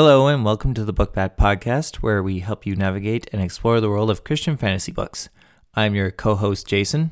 [0.00, 3.80] Hello, and welcome to the Book Bat Podcast, where we help you navigate and explore
[3.80, 5.28] the world of Christian fantasy books.
[5.74, 7.10] I'm your co host, Jason.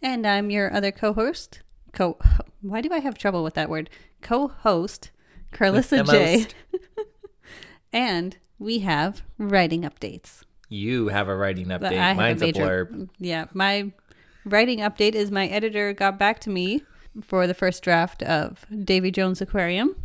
[0.00, 1.62] And I'm your other co-host.
[1.92, 2.16] Co.
[2.60, 3.90] Why do I have trouble with that word?
[4.22, 5.10] Co-host,
[5.52, 6.46] Karlissa The J.
[7.92, 10.44] and we have writing updates.
[10.68, 12.00] You have a writing update.
[12.00, 13.08] I Mine's a, major- blurb.
[13.18, 13.90] Yeah, my
[14.44, 16.84] writing update is my editor got back to me
[17.20, 19.96] for the first draft of Davy Jones Aquarium.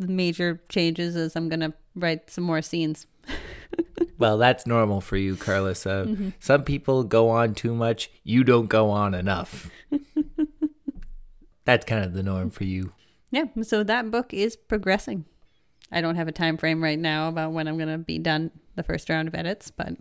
[0.00, 3.06] The major changes is I'm gonna write some more scenes.
[4.18, 6.06] Well, that's normal for you, Karlissa.
[6.06, 6.28] Mm-hmm.
[6.40, 8.10] Some people go on too much.
[8.22, 9.70] You don't go on enough.
[11.64, 12.92] that's kind of the norm for you.
[13.30, 15.24] Yeah, so that book is progressing.
[15.90, 18.82] I don't have a time frame right now about when I'm gonna be done the
[18.82, 19.94] first round of edits, but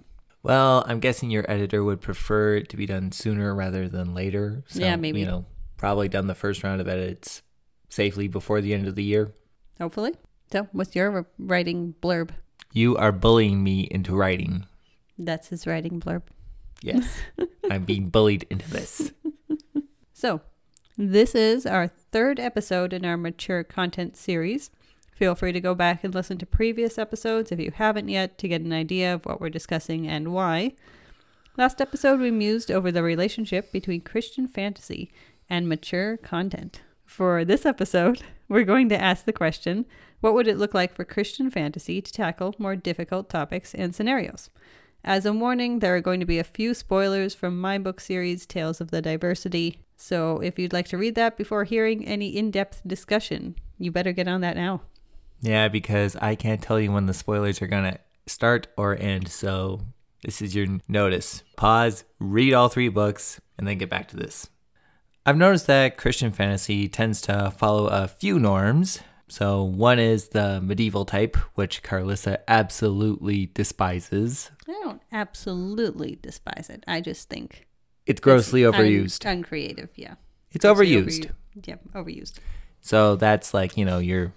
[0.43, 4.63] Well, I'm guessing your editor would prefer it to be done sooner rather than later.
[4.67, 5.21] So, Yeah, maybe.
[5.21, 5.45] You know,
[5.77, 7.41] probably done the first round of edits
[7.87, 9.33] safely before the end of the year.
[9.79, 10.13] Hopefully.
[10.51, 12.31] So, what's your writing blurb?
[12.73, 14.65] You are bullying me into writing.
[15.17, 16.23] That's his writing blurb.
[16.81, 17.21] Yes.
[17.71, 19.11] I'm being bullied into this.
[20.11, 20.41] So,
[20.97, 24.69] this is our third episode in our mature content series.
[25.15, 28.49] Feel free to go back and listen to previous episodes if you haven't yet to
[28.49, 30.73] get an idea of what we're discussing and why.
[31.55, 35.09] Last episode, we mused over the relationship between Christian fantasy
[35.49, 36.81] and mature content.
[37.05, 39.85] For this episode, we're going to ask the question
[40.21, 44.49] what would it look like for Christian fantasy to tackle more difficult topics and scenarios?
[45.03, 48.45] As a warning, there are going to be a few spoilers from my book series,
[48.45, 49.79] Tales of the Diversity.
[49.95, 54.11] So if you'd like to read that before hearing any in depth discussion, you better
[54.11, 54.81] get on that now.
[55.41, 59.29] Yeah, because I can't tell you when the spoilers are going to start or end.
[59.29, 59.79] So
[60.23, 61.43] this is your notice.
[61.55, 64.49] Pause, read all three books, and then get back to this.
[65.25, 68.99] I've noticed that Christian fantasy tends to follow a few norms.
[69.27, 74.49] So one is the medieval type, which Karlissa absolutely despises.
[74.67, 76.83] I don't absolutely despise it.
[76.87, 77.67] I just think
[78.07, 79.25] It's grossly it's un- overused.
[79.25, 80.15] uncreative, yeah.
[80.51, 81.27] It's overused.
[81.55, 82.39] overu- yeah, overused.
[82.81, 84.33] So that's like, you know, your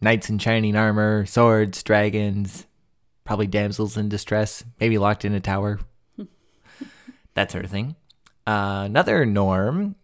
[0.00, 2.66] knights in shining armor, swords, dragons,
[3.24, 5.80] probably damsels in distress, maybe locked in a tower,
[7.34, 7.96] that sort of thing.
[8.46, 9.96] Uh, another norm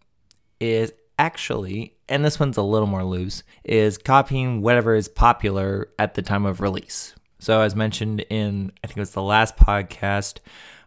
[0.62, 6.15] is actually, and this one's a little more loose, is copying whatever is popular at
[6.15, 7.15] the time of release.
[7.39, 10.39] So, as mentioned in, I think it was the last podcast,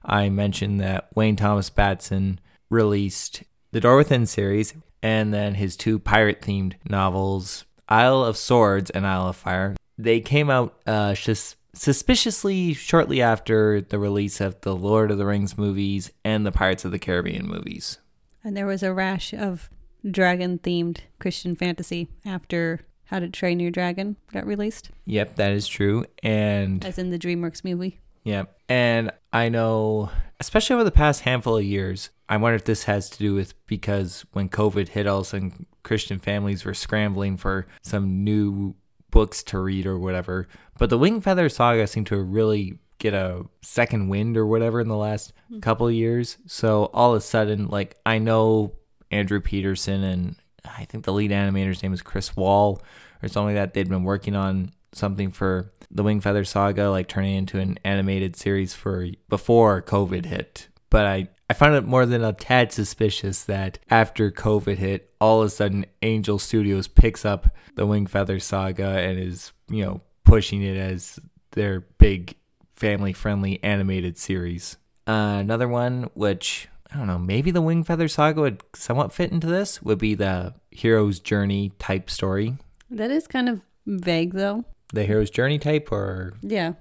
[0.04, 6.00] I mentioned that Wayne Thomas Batson released the Door Within series and then his two
[6.00, 9.76] pirate themed novels, Isle of Swords and Isle of Fire.
[9.98, 15.26] They came out uh, sus- suspiciously shortly after the release of the Lord of the
[15.26, 18.00] Rings movies and the Pirates of the Caribbean movies.
[18.46, 19.72] And there was a rash of
[20.10, 25.68] dragon themed Christian fantasy after How to Train Your Dragon got released, Yep, that is
[25.68, 26.06] true.
[26.22, 28.00] And as in the DreamWorks movie.
[28.24, 28.56] Yep.
[28.70, 33.10] And I know, especially over the past handful of years, I wonder if this has
[33.10, 37.38] to do with because when COVID hit, all of a sudden Christian families were scrambling
[37.38, 38.76] for some new
[39.10, 40.48] books to read or whatever.
[40.78, 44.80] But the Wing Feather Saga seemed to have really get a second wind or whatever
[44.80, 46.38] in the last couple of years.
[46.48, 48.74] So all of a sudden, like, I know
[49.12, 52.82] Andrew Peterson and I think the lead animator's name is Chris Wall
[53.22, 53.74] or something like that.
[53.74, 58.36] They'd been working on something for the Wing Feather Saga, like turning into an animated
[58.36, 60.70] series for before COVID hit.
[60.90, 65.42] But I, I found it more than a tad suspicious that after COVID hit, all
[65.42, 70.02] of a sudden Angel Studios picks up the Wing Feather Saga and is, you know,
[70.24, 71.20] pushing it as
[71.52, 72.36] their big
[72.76, 74.78] family friendly animated series.
[75.08, 79.32] Uh, another one, which I don't know, maybe the Wing Feather Saga would somewhat fit
[79.32, 82.56] into this, would be the hero's journey type story.
[82.90, 84.66] That is kind of vague, though.
[84.94, 86.74] The hero's journey type, or Yeah,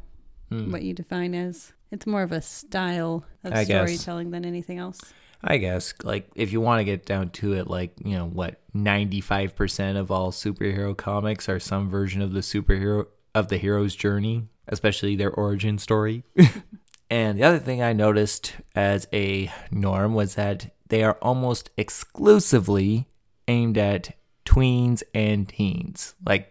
[0.51, 0.71] Hmm.
[0.71, 1.73] what you define as.
[1.91, 3.91] It's more of a style of I guess.
[3.91, 5.01] storytelling than anything else.
[5.47, 8.61] I guess like if you want to get down to it, like you know what,
[8.73, 13.59] ninety five percent of all superhero comics are some version of the superhero of the
[13.59, 16.25] hero's journey, especially their origin story.
[17.11, 23.07] and the other thing I noticed as a norm was that they are almost exclusively
[23.49, 26.15] aimed at tweens and teens.
[26.27, 26.51] Like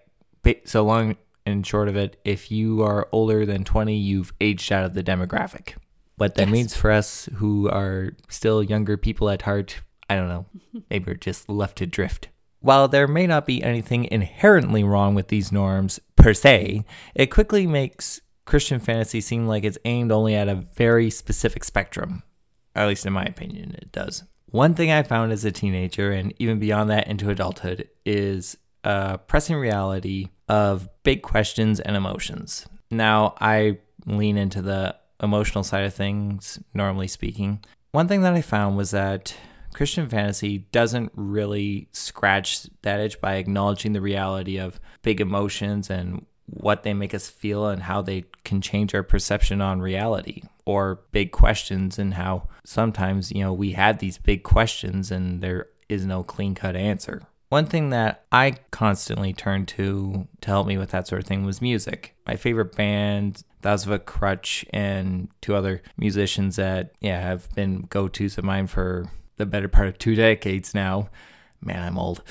[0.66, 1.16] so long
[1.46, 5.04] and short of it, if you are older than twenty, you've aged out of the
[5.04, 5.76] demographic.
[6.18, 6.52] What that Yes.
[6.54, 10.46] means for us who are still younger people at heart, I don't know.
[10.90, 12.30] Maybe we're just left to drift.
[12.60, 17.68] While there may not be anything inherently wrong with these norms per se, it quickly
[17.68, 22.24] makes Christian fantasy seem like it's aimed only at a very specific spectrum.
[22.76, 24.24] At least in my opinion, it does.
[24.46, 28.56] One thing I found as a teenager and even beyond that into adulthood is
[28.86, 32.68] a pressing reality of big questions and emotions.
[32.90, 37.64] Now, I lean into the emotional side of things, normally speaking.
[37.92, 39.36] One thing that I found was that
[39.74, 46.26] Christian fantasy doesn't really scratch that itch by acknowledging the reality of big emotions and
[46.46, 51.02] what they make us feel and how they can change our perception on reality or
[51.12, 56.06] big questions and how sometimes, you know, we had these big questions and there is
[56.06, 57.24] no clean cut answer.
[57.50, 61.46] One thing that I constantly turned to to help me with that sort of thing
[61.46, 62.16] was music.
[62.26, 68.40] My favorite band, Foot Krutch, and two other musicians that, yeah, have been go tos
[68.40, 69.06] of mine for
[69.38, 71.10] the better part of two decades now.
[71.62, 72.24] Man, I'm old.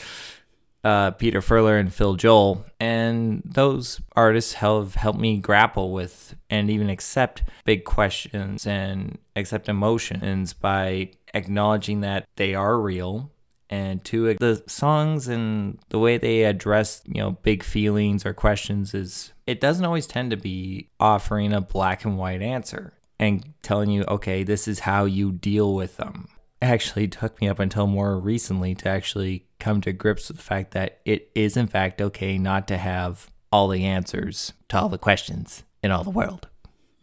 [0.84, 2.66] Uh, Peter Furler and Phil Joel.
[2.80, 9.68] And those artists have helped me grapple with and even accept big questions and accept
[9.68, 13.30] emotions by acknowledging that they are real
[13.72, 18.92] and to the songs and the way they address you know big feelings or questions
[18.92, 23.88] is it doesn't always tend to be offering a black and white answer and telling
[23.90, 26.28] you okay this is how you deal with them
[26.62, 30.72] actually took me up until more recently to actually come to grips with the fact
[30.72, 34.98] that it is in fact okay not to have all the answers to all the
[34.98, 36.48] questions in all the world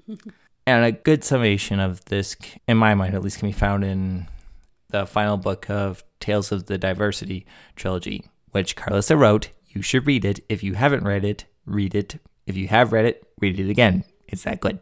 [0.68, 2.36] and a good summation of this
[2.68, 4.28] in my mind at least can be found in
[4.90, 7.46] the final book of Tales of the Diversity
[7.76, 9.50] trilogy, which Karlissa wrote.
[9.68, 10.40] You should read it.
[10.50, 12.20] If you haven't read it, read it.
[12.46, 14.04] If you have read it, read it again.
[14.28, 14.80] It's that good.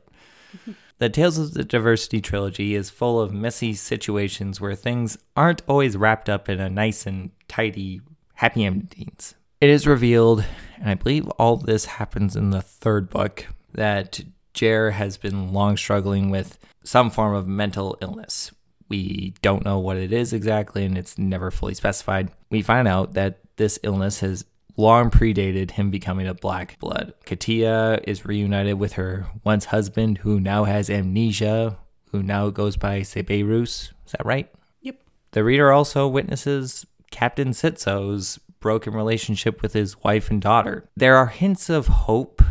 [0.99, 5.97] the Tales of the Diversity trilogy is full of messy situations where things aren't always
[5.97, 8.01] wrapped up in a nice and tidy
[8.35, 9.35] happy endings.
[9.59, 10.45] It is revealed,
[10.77, 14.21] and I believe all this happens in the third book, that
[14.53, 18.51] Jer has been long struggling with some form of mental illness,
[18.89, 22.31] we don't know what it is exactly, and it's never fully specified.
[22.49, 24.45] We find out that this illness has
[24.77, 27.13] long predated him becoming a black blood.
[27.25, 31.77] Katia is reunited with her once husband, who now has amnesia,
[32.11, 33.91] who now goes by Seberus.
[34.05, 34.49] Is that right?
[34.81, 35.01] Yep.
[35.31, 40.87] The reader also witnesses Captain Sitso's broken relationship with his wife and daughter.
[40.95, 42.41] There are hints of hope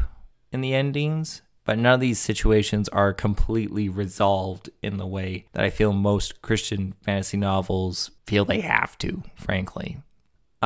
[0.52, 5.64] in the endings, but none of these situations are completely resolved in the way that
[5.64, 9.98] I feel most Christian fantasy novels feel they have to, frankly.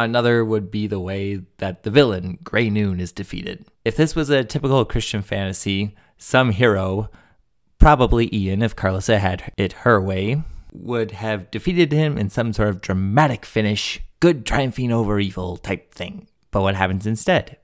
[0.04, 3.66] Another would be the way that the villain, Grey Noon, is defeated.
[3.84, 7.10] If this was a typical Christian fantasy, some hero,
[7.78, 10.42] probably Ian if Karlissa had it her way,
[10.72, 15.92] would have defeated him in some sort of dramatic finish, good triumphing over evil type
[15.92, 16.28] thing.
[16.50, 17.56] But what happens instead?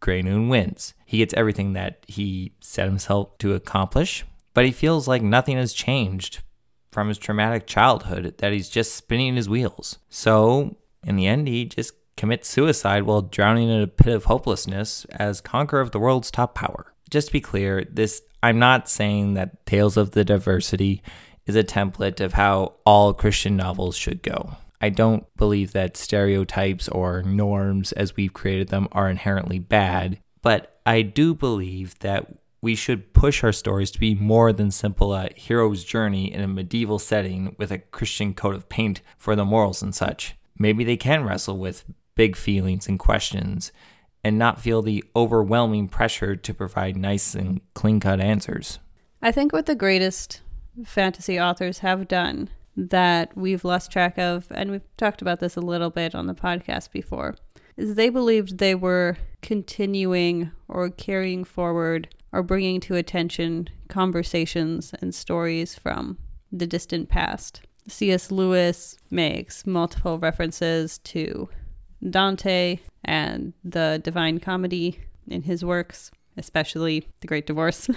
[0.00, 0.94] Grey Noon wins.
[1.06, 5.72] He gets everything that he set himself to accomplish, but he feels like nothing has
[5.72, 6.40] changed
[6.90, 9.98] from his traumatic childhood, that he's just spinning his wheels.
[10.08, 10.76] So,
[11.06, 15.40] in the end, he just commits suicide while drowning in a pit of hopelessness as
[15.40, 16.92] conqueror of the world's top power.
[17.10, 21.02] Just to be clear, this I'm not saying that Tales of the Diversity
[21.46, 24.56] is a template of how all Christian novels should go.
[24.80, 30.78] I don't believe that stereotypes or norms as we've created them are inherently bad, but
[30.84, 35.30] I do believe that we should push our stories to be more than simple a
[35.36, 39.82] hero's journey in a medieval setting with a Christian coat of paint for the morals
[39.82, 40.34] and such.
[40.58, 41.84] Maybe they can wrestle with
[42.14, 43.72] big feelings and questions
[44.22, 48.78] and not feel the overwhelming pressure to provide nice and clean cut answers.
[49.20, 50.40] I think what the greatest
[50.84, 55.60] fantasy authors have done that we've lost track of, and we've talked about this a
[55.60, 57.36] little bit on the podcast before,
[57.76, 65.14] is they believed they were continuing or carrying forward or bringing to attention conversations and
[65.14, 66.18] stories from
[66.50, 67.62] the distant past.
[67.88, 68.30] C.S.
[68.30, 71.48] Lewis makes multiple references to
[72.08, 77.86] Dante and the Divine Comedy in his works, especially The Great Divorce.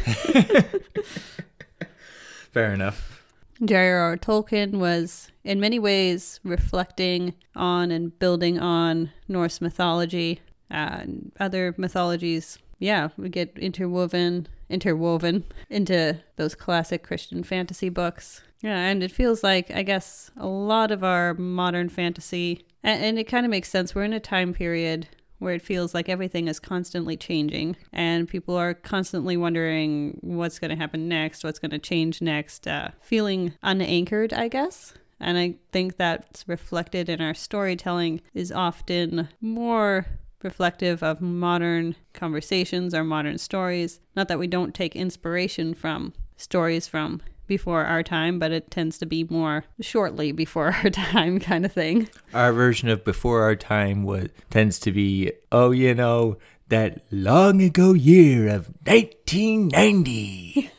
[2.52, 3.24] Fair enough.
[3.64, 4.18] J.R.R.
[4.18, 12.60] Tolkien was, in many ways, reflecting on and building on Norse mythology and other mythologies.
[12.78, 18.44] Yeah, we get interwoven, interwoven into those classic Christian fantasy books.
[18.62, 23.20] Yeah, and it feels like, I guess, a lot of our modern fantasy, and, and
[23.20, 23.94] it kind of makes sense.
[23.94, 25.08] We're in a time period
[25.40, 30.72] where it feels like everything is constantly changing and people are constantly wondering what's going
[30.72, 34.96] to happen next, what's going to change next, uh, feeling unanchored, I guess.
[35.20, 40.06] And I think that's reflected in our storytelling is often more
[40.44, 44.00] reflective of modern conversations or modern stories.
[44.16, 48.98] Not that we don't take inspiration from stories from before our time, but it tends
[49.00, 52.10] to be more shortly before our time kind of thing.
[52.34, 56.38] Our version of before our time was tends to be, oh, you know,
[56.70, 60.72] that long ago year of 1990.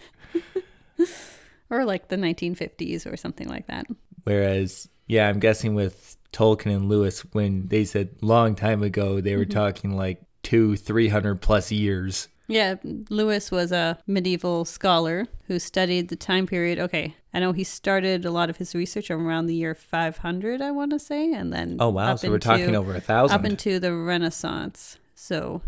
[1.70, 3.87] or like the 1950s or something like that.
[4.25, 9.37] Whereas, yeah, I'm guessing with Tolkien and Lewis, when they said long time ago, they
[9.37, 9.50] were Mhm.
[9.50, 12.28] talking like two, three hundred plus years.
[12.49, 12.76] Yeah,
[13.11, 16.78] Lewis was a medieval scholar who studied the time period.
[16.78, 20.71] Okay, I know he started a lot of his research around the year 500, I
[20.71, 22.17] want to say, and then Oh wow!
[22.17, 23.38] So we're talking over a thousand.
[23.38, 24.99] up into the Renaissance.
[25.14, 25.61] So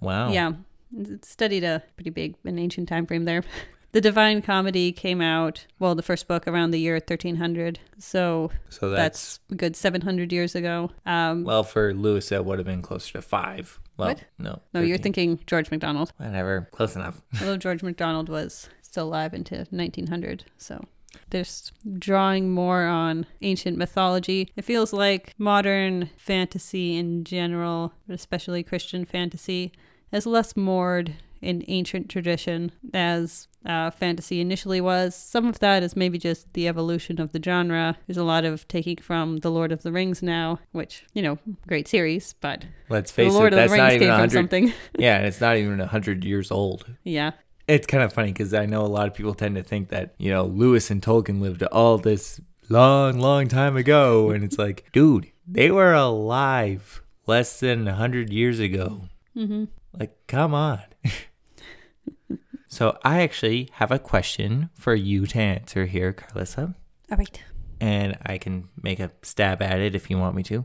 [0.00, 0.32] wow.
[0.32, 0.52] yeah,
[1.22, 3.44] studied a pretty big an ancient time frame there.
[3.94, 7.78] The Divine Comedy came out, well, the first book around the year 1300.
[7.96, 10.90] So So that's, that's, a good 700 years ago.
[11.06, 13.78] Um, well for Lewis, that would have been closer to five.
[13.96, 14.24] Well, What?
[14.36, 14.60] no.
[14.72, 16.12] no, you're thinking George MacDonald.
[16.16, 16.68] whatever.
[16.72, 17.22] Close enough.
[17.40, 20.44] Although George MacDonald was still alive into 1900.
[20.56, 20.84] So
[21.30, 24.50] there's drawing more on ancient mythology.
[24.56, 29.70] It feels like modern fantasy in general, but especially Christian fantasy,
[30.10, 35.14] is less moored in ancient tradition as uh, fantasy initially was.
[35.14, 37.96] Some of that is maybe just the evolution of the genre.
[38.06, 41.38] There's a lot of taking from The Lord of the Rings now, which, you know,
[41.66, 43.56] great series, but Let's face The Lord it.
[43.56, 44.72] of That's the not Rings even came a from something.
[44.98, 46.84] Yeah, and it's not even a hundred years old.
[47.04, 47.32] yeah.
[47.66, 50.14] It's kind of funny because I know a lot of people tend to think that
[50.18, 54.84] you know Lewis and Tolkien lived all this long, long time ago, and it's like,
[54.92, 59.08] dude, they were alive less than a hundred years ago.
[59.32, 59.64] hmm
[59.98, 60.80] Like, come on.
[62.74, 66.74] so I actually have a question for you to answer here, Karlissa,
[67.10, 67.42] All right.
[67.80, 70.64] and I can make a stab at it if you want me to.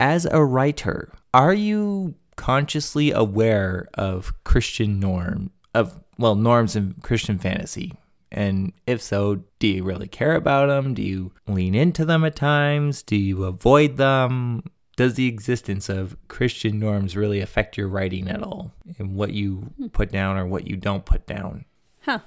[0.00, 7.38] As a writer, are you consciously aware of Christian norm of well norms in Christian
[7.38, 7.92] fantasy?
[8.30, 10.92] And if so, do you really care about them?
[10.92, 13.02] Do you lean into them at times?
[13.02, 14.64] Do you avoid them?
[14.98, 18.72] Does the existence of Christian norms really affect your writing at all?
[18.98, 19.86] And what you hmm.
[19.86, 21.66] put down or what you don't put down?
[22.00, 22.18] Huh.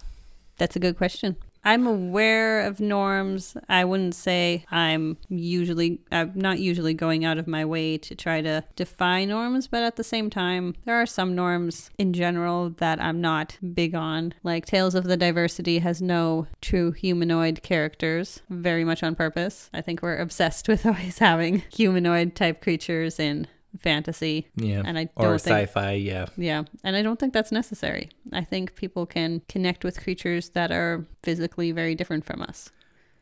[0.56, 1.36] That's a good question.
[1.64, 3.56] I'm aware of norms.
[3.70, 8.42] I wouldn't say I'm usually, I'm not usually going out of my way to try
[8.42, 13.02] to defy norms, but at the same time, there are some norms in general that
[13.02, 14.34] I'm not big on.
[14.44, 19.70] Like Tales of the Diversity has no true humanoid characters, very much on purpose.
[19.74, 23.48] I think we're obsessed with always having humanoid type creatures in
[23.80, 24.48] fantasy.
[24.56, 24.82] Yeah.
[24.86, 26.26] And I or don't think sci-fi, yeah.
[26.38, 28.10] yeah, and I don't think that's necessary.
[28.34, 32.72] I think people can connect with creatures that are physically very different from us.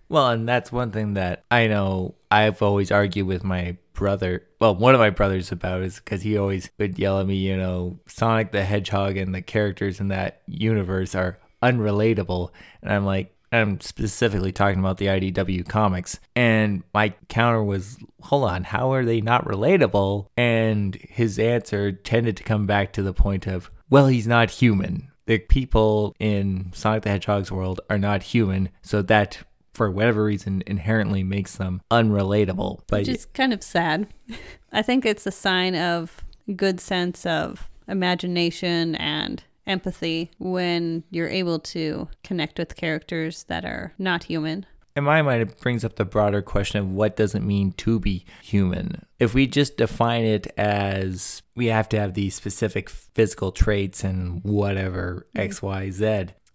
[0.10, 4.48] Well, and that's one thing that I know I've always argued with my brother.
[4.60, 7.56] Well, one of my brothers about is because he always would yell at me, you
[7.56, 12.50] know, Sonic the Hedgehog and the characters in that universe are unrelatable.
[12.82, 16.20] And I'm like, I'm specifically talking about the IDW comics.
[16.36, 20.28] And my counter was, hold on, how are they not relatable?
[20.38, 25.12] And his answer tended to come back to the point of, well, he's not human.
[25.26, 29.40] The people in Sonic the Hedgehog's world are not human, so that
[29.74, 32.82] for whatever reason inherently makes them unrelatable.
[32.88, 34.08] But which is kind of sad.
[34.72, 36.22] I think it's a sign of
[36.56, 43.94] good sense of imagination and empathy when you're able to connect with characters that are
[43.98, 44.66] not human.
[44.96, 48.00] in my mind, it brings up the broader question of what does it mean to
[48.00, 49.06] be human?
[49.20, 54.44] If we just define it as we have to have these specific physical traits and
[54.44, 55.42] whatever mm-hmm.
[55.42, 56.06] X, Y, Z,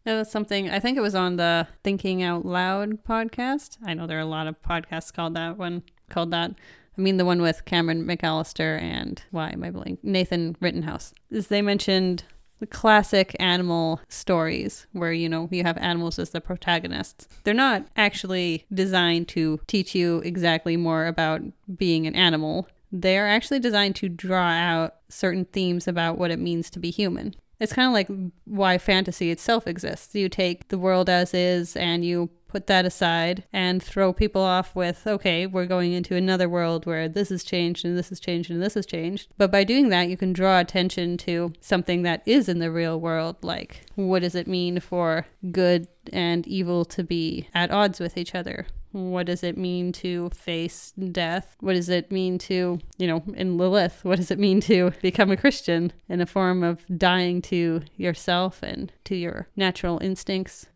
[0.04, 3.78] That was something I think it was on the Thinking Out Loud podcast.
[3.85, 6.50] I know there are a lot of podcasts called that one called that.
[6.97, 10.00] I mean the one with Cameron MacAllister and why am I blank?
[10.02, 11.14] Nathan Rittenhouse.
[11.30, 12.25] Is they mentioned
[12.64, 17.28] the classic animal stories where you know you have animals as the protagonists.
[17.44, 21.42] They're not actually designed to teach you exactly more about
[21.76, 22.66] being an animal.
[22.90, 27.35] They're actually designed to draw out certain themes about what it means to be human.
[27.61, 28.09] It's kind of like
[28.47, 30.14] why fantasy itself exists.
[30.14, 34.76] You take the world as is and you put that aside and throw people off
[34.76, 38.49] with, okay, we're going into another world where this has changed and this has changed
[38.49, 39.26] and this has changed.
[39.37, 43.00] But by doing that, you can draw attention to something that is in the real
[43.00, 48.16] world, like what does it mean for good and evil to be at odds with
[48.16, 48.68] each other?
[48.92, 51.56] What does it mean to face death?
[51.58, 55.32] What does it mean to, you know, in Lilith, what does it mean to become
[55.32, 60.66] a Christian in a form of dying to yourself and to your natural instincts?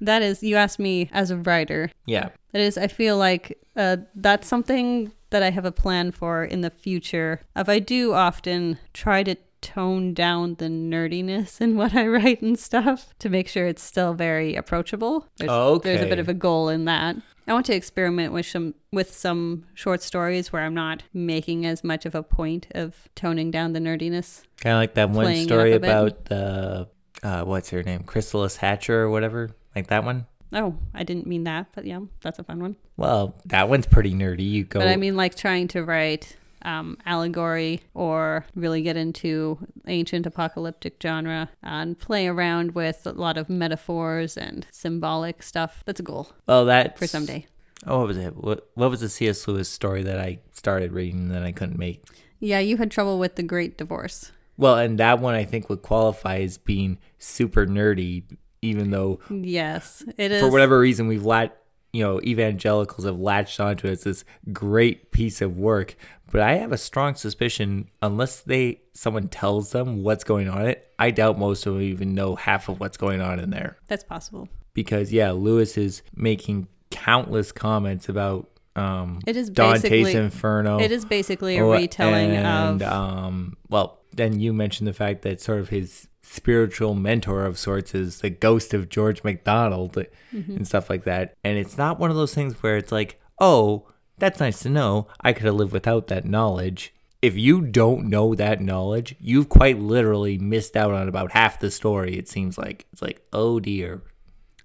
[0.00, 1.90] That is, you asked me as a writer.
[2.06, 6.44] yeah, That is, I feel like uh, that's something that I have a plan for
[6.44, 7.40] in the future.
[7.56, 12.58] If I do often try to tone down the nerdiness in what I write and
[12.58, 15.26] stuff to make sure it's still very approachable.
[15.36, 17.16] There's, there's a bit of a goal in that.
[17.46, 21.82] I want to experiment with some with some short stories where I'm not making as
[21.82, 24.42] much of a point of toning down the nerdiness.
[24.60, 25.90] Kind of like that one story up a bit.
[25.90, 26.88] about the
[27.22, 30.26] uh, what's her name, Chrysalis Hatcher or whatever, like that one.
[30.52, 32.76] Oh, I didn't mean that, but yeah, that's a fun one.
[32.96, 34.48] Well, that one's pretty nerdy.
[34.48, 34.80] You go.
[34.80, 40.96] But I mean, like trying to write um, allegory or really get into ancient apocalyptic
[41.02, 45.82] genre and play around with a lot of metaphors and symbolic stuff.
[45.86, 47.46] That's a goal well, that for someday.
[47.86, 48.36] Oh, what was it?
[48.36, 49.46] What What was the C.S.
[49.46, 52.04] Lewis story that I started reading that I couldn't make?
[52.40, 54.32] Yeah, you had trouble with the Great Divorce.
[54.56, 58.24] Well, and that one I think would qualify as being super nerdy,
[58.62, 60.40] even though Yes, it is.
[60.42, 61.56] for whatever reason we've lat
[61.92, 65.96] you know evangelicals have latched onto it as this great piece of work
[66.30, 70.68] but i have a strong suspicion unless they someone tells them what's going on in
[70.68, 73.78] it i doubt most of them even know half of what's going on in there
[73.88, 74.48] That's possible.
[74.74, 80.92] because yeah lewis is making countless comments about um It is dante's basically inferno it
[80.92, 85.60] is basically a retelling and, of um well then you mentioned the fact that sort
[85.60, 89.96] of his spiritual mentor of sorts is the ghost of George MacDonald
[90.34, 90.56] Mm-hmm.
[90.56, 93.88] and stuff like that and it's not one of those things where it's like oh
[94.18, 98.34] that's nice to know i could have lived without that knowledge if you don't know
[98.34, 102.84] that knowledge you've quite literally missed out on about half the story it seems like
[102.92, 104.02] it's like oh dear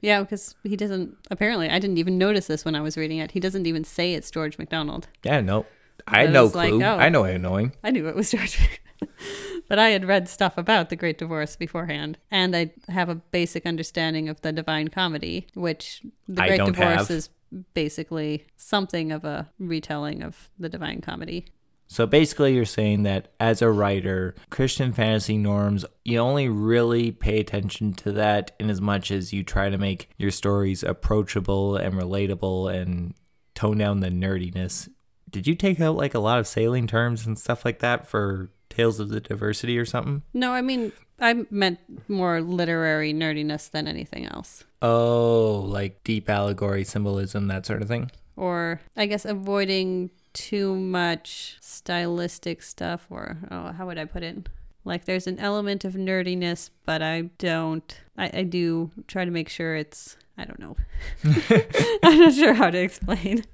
[0.01, 1.15] yeah, because he doesn't.
[1.31, 3.31] Apparently, I didn't even notice this when I was reading it.
[3.31, 5.07] He doesn't even say it's George MacDonald.
[5.23, 5.65] yeah no
[6.07, 6.97] i I had no was like, clue oh.
[6.97, 8.59] i know i'm annoying I knew it was George,
[9.67, 13.65] but I had read stuff about the Great Divorce beforehand, and I have a basic
[13.65, 17.11] understanding of the Divine Comedy, which the I Great Divorce have.
[17.11, 17.29] is
[17.73, 21.45] basically something of a retelling of the Divine Comedy.
[21.87, 27.39] So basically, you're saying that as a writer, Christian fantasy norms, you only really pay
[27.39, 31.93] attention to that in as much as you try to make your stories approachable and
[31.93, 33.13] relatable and
[33.53, 34.89] tone down the nerdiness.
[35.29, 38.49] Did you take out like a lot of sailing terms and stuff like that for
[38.75, 40.23] Tales of the Diversity or something?
[40.33, 44.63] No, I mean I meant more literary nerdiness than anything else.
[44.81, 48.11] Oh, like deep allegory, symbolism, that sort of thing?
[48.35, 54.49] Or I guess avoiding too much stylistic stuff or oh, how would I put it?
[54.85, 59.49] Like there's an element of nerdiness, but I don't I, I do try to make
[59.49, 60.75] sure it's I don't know.
[62.03, 63.45] I'm not sure how to explain.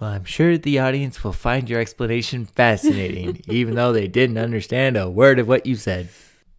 [0.00, 4.96] Well, I'm sure the audience will find your explanation fascinating, even though they didn't understand
[4.96, 6.08] a word of what you said.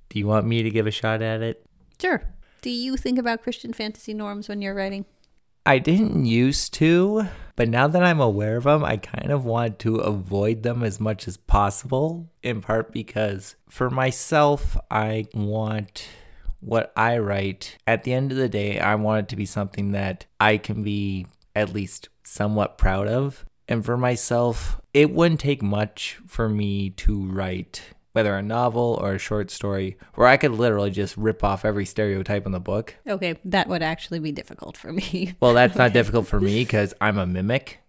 [0.10, 1.64] Do you want me to give a shot at it?
[2.02, 2.24] Sure.
[2.62, 5.06] Do you think about Christian fantasy norms when you're writing?
[5.66, 9.80] I didn't used to, but now that I'm aware of them, I kind of want
[9.80, 16.08] to avoid them as much as possible, in part because for myself, I want
[16.62, 19.92] what I write, at the end of the day, I want it to be something
[19.92, 23.46] that I can be at least somewhat proud of.
[23.68, 27.82] And for myself, it wouldn't take much for me to write
[28.14, 31.86] whether a novel or a short story where I could literally just rip off every
[31.86, 32.96] stereotype in the book.
[33.08, 35.36] Okay, that would actually be difficult for me.
[35.40, 37.80] Well, that's not difficult for me because I'm a mimic.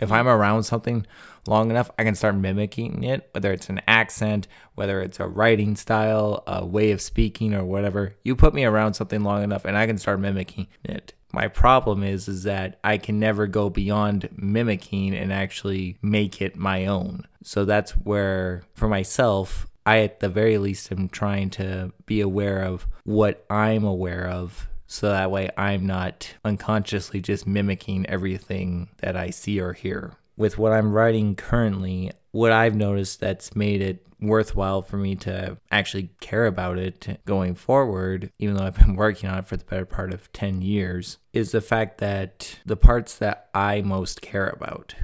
[0.00, 1.06] If I'm around something
[1.46, 5.76] long enough, I can start mimicking it, whether it's an accent, whether it's a writing
[5.76, 8.16] style, a way of speaking, or whatever.
[8.24, 11.12] You put me around something long enough and I can start mimicking it.
[11.32, 16.56] My problem is is that I can never go beyond mimicking and actually make it
[16.56, 17.26] my own.
[17.42, 22.62] So that's where for myself, I at the very least am trying to be aware
[22.62, 29.16] of what I'm aware of so that way I'm not unconsciously just mimicking everything that
[29.16, 30.14] I see or hear.
[30.36, 35.58] With what I'm writing currently, what I've noticed that's made it worthwhile for me to
[35.70, 39.64] actually care about it going forward, even though I've been working on it for the
[39.64, 44.48] better part of 10 years, is the fact that the parts that I most care
[44.48, 44.96] about,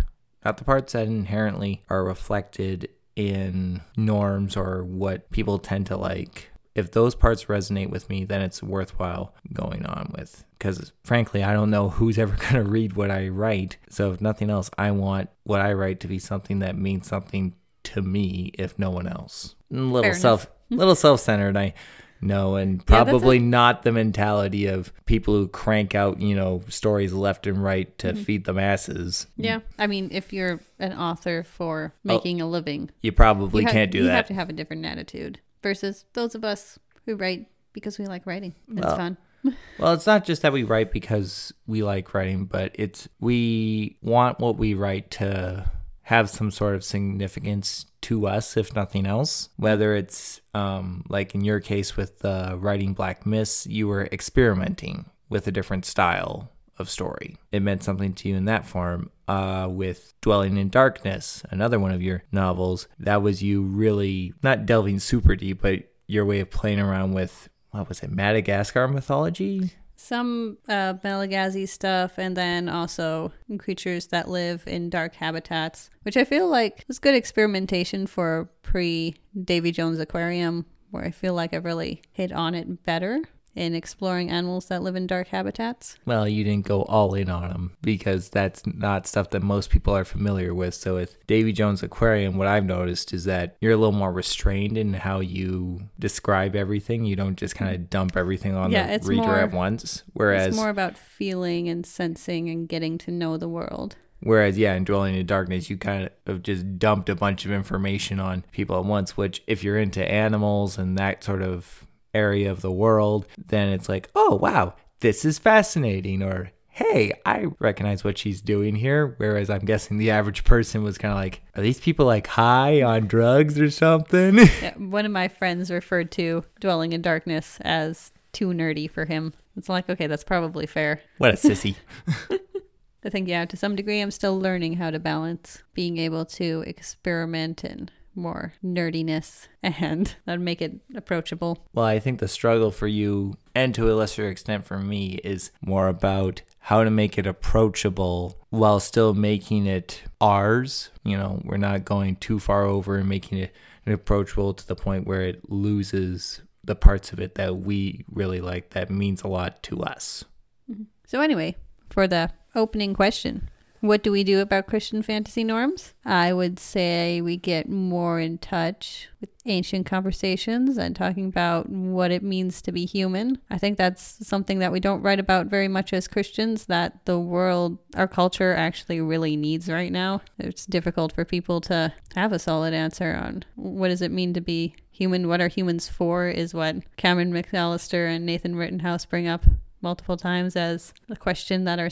[0.45, 6.51] not the parts that inherently are reflected in norms or what people tend to like,
[6.77, 10.45] if those parts resonate with me, then it's worthwhile going on with.
[10.59, 13.79] Because frankly, I don't know who's ever going to read what I write.
[13.89, 17.55] So, if nothing else, I want what I write to be something that means something
[17.85, 19.55] to me, if no one else.
[19.73, 21.75] A little Fair self, little self-centered, I
[22.21, 26.63] know, and Yeah, that's probably not the mentality of people who crank out, you know,
[26.69, 28.17] stories left and right Mm-hmm.
[28.19, 29.27] to feed the masses.
[29.37, 33.73] Yeah, I mean, if you're an author for making a living, You probably you ha-
[33.73, 34.11] can't do you that.
[34.11, 38.07] You have to have a different attitude versus those of us who write because we
[38.07, 38.55] like writing.
[38.71, 39.17] It's Well, fun.
[39.79, 44.39] Well, it's not just that we write because we like writing, but it's we want
[44.39, 45.71] what we write to
[46.03, 49.49] have some sort of significance to us, if nothing else.
[49.57, 55.07] Whether it's um, like in your case with uh, writing Black Miss, you were experimenting
[55.29, 57.37] with a different style of story.
[57.53, 59.11] It meant something to you in that form.
[59.29, 64.67] Uh, with Dwelling in Darkness, another one of your novels, that was you really not
[64.67, 69.73] delving super deep, but your way of playing around with what was it, Madagascar mythology?
[69.97, 76.25] Some uh, Malagasy stuff, and then also creatures that live in dark habitats, which I
[76.25, 81.59] feel like was good experimentation for pre Davy Jones Aquarium, where I feel like I
[81.59, 83.23] really hit on it better
[83.57, 85.99] in exploring animals that live in dark habitats.
[86.05, 89.97] Well, you didn't go all in on them because that's not stuff that most people
[89.97, 90.75] are familiar with.
[90.75, 94.77] So with Davy Jones Aquarium, what I've noticed is that you're a little more restrained
[94.77, 97.05] in how you describe everything.
[97.05, 100.03] You don't just kind of dump everything on Yeah, the reader more- at once.
[100.13, 103.97] Whereas it's more about feeling and sensing and getting to know the world.
[104.21, 108.19] Whereas, yeah, in Dwelling in Darkness, you kind of just dumped a bunch of information
[108.19, 111.86] on people at once, which, if you're into animals and that sort of
[112.17, 116.23] area of the world, then it's like, oh, wow, this is fascinating.
[116.23, 119.15] Or, hey, I recognize what she's doing here.
[119.19, 122.83] Whereas I'm guessing the average person was kind of like, are these people like high
[122.83, 124.39] on drugs or something?
[124.63, 129.33] Yeah, one of my friends referred to Dwelling in Darkness as too nerdy for him.
[129.57, 131.01] It's like, okay, that's probably fair.
[131.19, 131.77] what a sissy.
[133.05, 136.65] I think, yeah, to some degree, I'm still learning how to balance being able to
[136.67, 141.67] experiment and more nerdiness and that would make it approachable.
[141.73, 145.51] Well, I think the struggle for you, and to a lesser extent for me, is
[145.61, 150.91] more about how to make it approachable while still making it ours.
[151.05, 153.55] You know, we're not going too far over and making it
[153.87, 158.71] approachable to the point where it loses the parts of it that we really like
[158.71, 160.25] that means a lot to us.
[160.71, 160.85] Mm-hmm.
[161.07, 161.55] So, anyway,
[161.89, 163.49] for the opening question,
[163.87, 165.95] what do we do about Christian fantasy norms?
[166.05, 172.11] I would say we get more in touch with ancient conversations and talking about what
[172.11, 173.39] it means to be human.
[173.51, 177.19] I think that's something that we don't write about very much as Christians, that the
[177.19, 180.23] world, our culture actually really needs right now.
[180.39, 184.41] It's difficult for people to have a solid answer on what does it mean to
[184.41, 189.45] be human, what are humans for, is what Cameron MacAllister and Nathan Rittenhouse bring up
[189.81, 191.91] multiple times as a question that our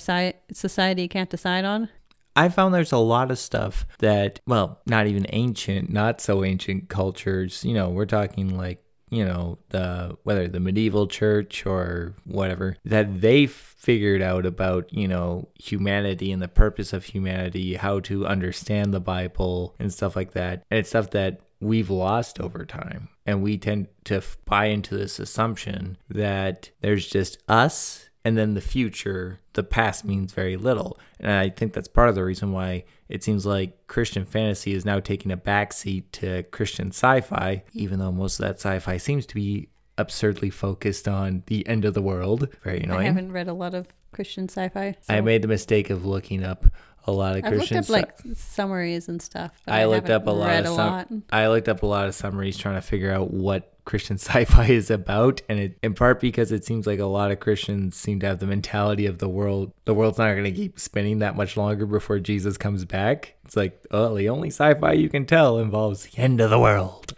[0.53, 1.89] society can't decide on.
[2.37, 6.89] I found there's a lot of stuff that, well, not even ancient, not so ancient
[6.89, 12.77] cultures, you know, we're talking like, you know, the whether the medieval church or whatever,
[12.85, 18.27] that they figured out about, you know, humanity and the purpose of humanity, how to
[18.27, 20.65] understand the Bible and stuff like that.
[20.69, 23.09] And it's stuff that we've lost over time.
[23.27, 28.55] And we tend to f- buy into this assumption that there's just us and then
[28.55, 30.99] the future, the past means very little.
[31.21, 34.85] And I think that's part of the reason why it seems like Christian fantasy is
[34.85, 38.97] now taking a backseat to Christian sci fi, even though most of that sci fi
[38.97, 42.49] seems to be absurdly focused on the end of the world.
[42.63, 43.01] Very annoying.
[43.01, 44.97] I haven't read a lot of Christian sci-fi.
[45.09, 46.67] I made the mistake of looking up
[47.07, 49.61] a lot of I've looked up like summaries and stuff.
[49.67, 51.09] but I looked up a lot of a sum- lot.
[51.31, 54.91] I looked up a lot of summaries trying to figure out what Christian sci-fi is
[54.91, 58.27] about, and it in part because it seems like a lot of Christians seem to
[58.27, 59.73] have the mentality of the world.
[59.85, 63.35] The world's not going to keep spinning that much longer before Jesus comes back.
[63.45, 67.15] It's like, oh, the only sci-fi you can tell involves the end of the world.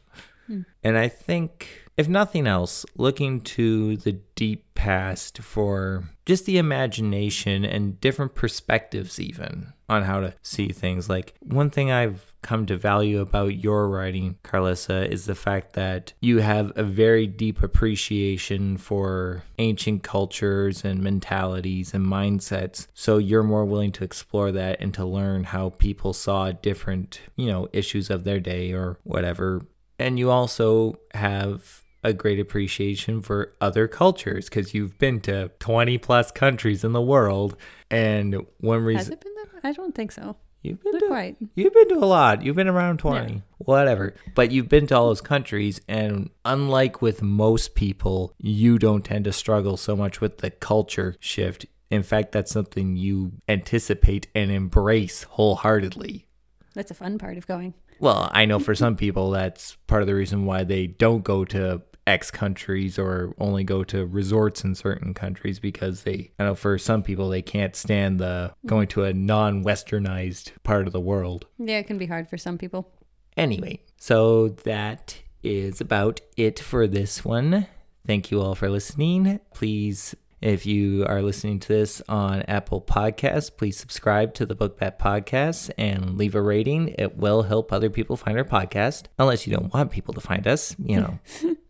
[0.47, 0.63] Hmm.
[0.83, 7.65] And I think, if nothing else, looking to the deep past for just the imagination
[7.65, 11.09] and different perspectives, even on how to see things.
[11.09, 16.13] Like, one thing I've come to value about your writing, Karlissa, is the fact that
[16.21, 22.89] you have a very deep appreciation for ancient cultures and mentalities and mindsets.
[22.95, 27.47] So you're more willing to explore that and to learn how people saw different, you
[27.47, 29.63] know, issues of their day or whatever
[29.99, 35.99] and you also have a great appreciation for other cultures because you've been to 20
[35.99, 37.57] plus countries in the world
[37.91, 39.61] and one Has reason it been that?
[39.69, 40.37] I don't think so.
[40.63, 41.37] you've been Not to quite.
[41.55, 45.09] you've been to a lot you've been around 20 whatever but you've been to all
[45.09, 50.39] those countries and unlike with most people you don't tend to struggle so much with
[50.39, 56.27] the culture shift in fact that's something you anticipate and embrace wholeheartedly
[56.75, 57.75] That's a fun part of going.
[58.01, 61.45] well, I know for some people that's part of the reason why they don't go
[61.47, 66.55] to X countries or only go to resorts in certain countries because they, I know
[66.55, 71.01] for some people they can't stand the going to a non westernized part of the
[71.01, 71.47] world.
[71.59, 72.93] Yeah, it can be hard for some people.
[73.37, 77.67] Anyway, so that is about it for this one.
[78.07, 79.41] Thank you all for listening.
[79.53, 84.79] Please If you are listening to this on Apple Podcasts, please subscribe to the Book
[84.79, 86.95] Bat Podcast and leave a rating.
[86.99, 90.47] It will help other people find our podcast, unless you don't want people to find
[90.47, 90.77] us.
[90.79, 91.19] You know,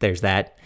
[0.00, 0.58] there's that.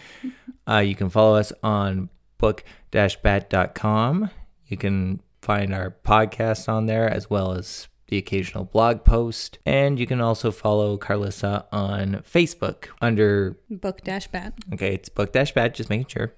[0.67, 4.29] Uh, you can follow us on book-bat.com.
[4.67, 9.57] You can find our podcast on there as well as the occasional blog post.
[9.65, 14.53] And you can also follow Karlissa on Facebook under, Book dash bat.
[14.73, 16.33] okay, it's book dash bat, just making sure.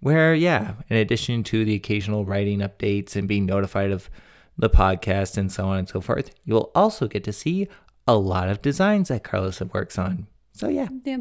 [0.00, 4.08] Where, yeah, in addition to the occasional writing updates and being notified of
[4.56, 7.68] the podcast and so on and so forth, you will also get to see
[8.06, 10.26] a lot of designs that Karlissa works on.
[10.52, 11.18] So, yeah, Yeah.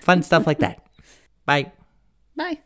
[0.00, 0.86] Fun stuff like that.
[1.46, 1.72] Bye.
[2.36, 2.60] Bye.